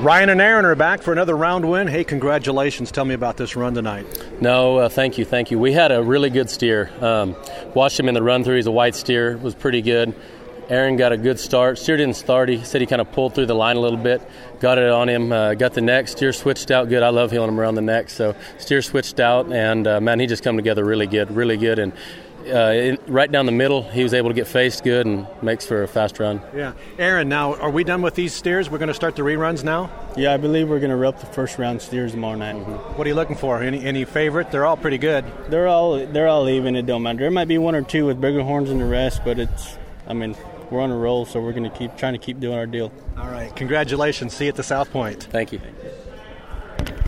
Ryan 0.00 0.28
and 0.28 0.40
Aaron 0.40 0.64
are 0.64 0.76
back 0.76 1.02
for 1.02 1.10
another 1.10 1.36
round 1.36 1.68
win. 1.68 1.88
Hey, 1.88 2.04
congratulations. 2.04 2.92
Tell 2.92 3.04
me 3.04 3.14
about 3.14 3.36
this 3.36 3.56
run 3.56 3.74
tonight. 3.74 4.06
No, 4.40 4.76
uh, 4.76 4.88
thank 4.88 5.18
you, 5.18 5.24
thank 5.24 5.50
you. 5.50 5.58
We 5.58 5.72
had 5.72 5.90
a 5.90 6.00
really 6.00 6.30
good 6.30 6.48
steer. 6.48 6.88
Um, 7.00 7.34
watched 7.74 7.98
him 7.98 8.06
in 8.06 8.14
the 8.14 8.22
run 8.22 8.44
through. 8.44 8.56
He's 8.56 8.68
a 8.68 8.70
white 8.70 8.94
steer. 8.94 9.36
Was 9.38 9.56
pretty 9.56 9.82
good. 9.82 10.14
Aaron 10.68 10.96
got 10.96 11.12
a 11.12 11.16
good 11.16 11.40
start. 11.40 11.78
Steer 11.78 11.96
didn't 11.96 12.16
start. 12.16 12.50
He 12.50 12.62
said 12.62 12.82
he 12.82 12.86
kind 12.86 13.00
of 13.00 13.10
pulled 13.12 13.34
through 13.34 13.46
the 13.46 13.54
line 13.54 13.76
a 13.76 13.80
little 13.80 13.98
bit. 13.98 14.20
Got 14.60 14.78
it 14.78 14.90
on 14.90 15.08
him. 15.08 15.32
Uh, 15.32 15.54
got 15.54 15.72
the 15.72 15.80
neck. 15.80 16.08
Steer 16.08 16.32
switched 16.32 16.70
out 16.70 16.88
good. 16.88 17.02
I 17.02 17.08
love 17.08 17.30
heeling 17.30 17.48
him 17.48 17.58
around 17.58 17.76
the 17.76 17.82
neck. 17.82 18.10
So 18.10 18.34
steer 18.58 18.82
switched 18.82 19.18
out, 19.18 19.50
and 19.50 19.86
uh, 19.86 20.00
man, 20.00 20.20
he 20.20 20.26
just 20.26 20.42
come 20.42 20.56
together 20.56 20.84
really 20.84 21.06
good, 21.06 21.30
really 21.30 21.56
good. 21.56 21.78
And 21.78 21.94
uh, 22.46 22.72
in, 22.72 22.98
right 23.06 23.32
down 23.32 23.46
the 23.46 23.52
middle, 23.52 23.82
he 23.82 24.02
was 24.02 24.12
able 24.12 24.28
to 24.28 24.34
get 24.34 24.46
faced 24.46 24.84
good 24.84 25.06
and 25.06 25.26
makes 25.42 25.64
for 25.64 25.82
a 25.84 25.88
fast 25.88 26.18
run. 26.18 26.42
Yeah, 26.54 26.74
Aaron. 26.98 27.30
Now, 27.30 27.54
are 27.54 27.70
we 27.70 27.82
done 27.82 28.02
with 28.02 28.14
these 28.14 28.34
steers? 28.34 28.68
We're 28.68 28.78
going 28.78 28.88
to 28.88 28.94
start 28.94 29.16
the 29.16 29.22
reruns 29.22 29.64
now. 29.64 29.90
Yeah, 30.18 30.34
I 30.34 30.36
believe 30.36 30.68
we're 30.68 30.80
going 30.80 30.90
to 30.90 30.96
rep 30.96 31.18
the 31.18 31.26
first 31.26 31.58
round 31.58 31.80
steers 31.80 32.12
tomorrow 32.12 32.36
night. 32.36 32.56
Mm-hmm. 32.56 32.98
What 32.98 33.06
are 33.06 33.08
you 33.08 33.16
looking 33.16 33.36
for? 33.36 33.62
Any 33.62 33.82
any 33.84 34.04
favorite? 34.04 34.50
They're 34.50 34.66
all 34.66 34.76
pretty 34.76 34.98
good. 34.98 35.24
They're 35.48 35.66
all 35.66 36.06
they're 36.06 36.28
all 36.28 36.46
even. 36.48 36.76
It 36.76 36.84
don't 36.84 37.02
matter. 37.02 37.20
There 37.20 37.30
might 37.30 37.48
be 37.48 37.56
one 37.56 37.74
or 37.74 37.82
two 37.82 38.04
with 38.04 38.20
bigger 38.20 38.42
horns 38.42 38.68
than 38.68 38.78
the 38.78 38.84
rest, 38.84 39.22
but 39.24 39.38
it's. 39.38 39.78
I 40.08 40.14
mean, 40.14 40.34
we're 40.70 40.80
on 40.80 40.90
a 40.90 40.96
roll, 40.96 41.24
so 41.26 41.40
we're 41.40 41.52
going 41.52 41.70
to 41.70 41.76
keep 41.76 41.96
trying 41.96 42.14
to 42.14 42.18
keep 42.18 42.40
doing 42.40 42.56
our 42.56 42.66
deal. 42.66 42.90
All 43.18 43.28
right. 43.28 43.54
Congratulations. 43.54 44.34
See 44.34 44.44
you 44.46 44.48
at 44.50 44.56
the 44.56 44.62
South 44.62 44.90
Point. 44.90 45.24
Thank 45.24 45.52
you. 45.52 45.60